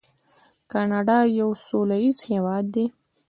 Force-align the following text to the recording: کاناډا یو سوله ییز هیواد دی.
کاناډا 0.71 1.17
یو 1.39 1.49
سوله 1.67 1.97
ییز 2.03 2.17
هیواد 2.31 2.65
دی. 2.73 2.85